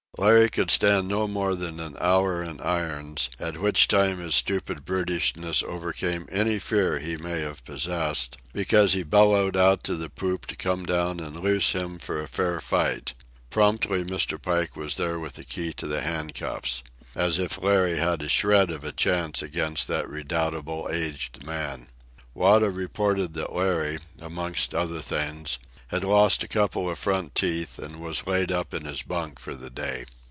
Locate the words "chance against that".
18.91-20.09